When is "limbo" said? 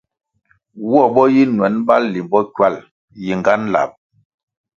2.13-2.39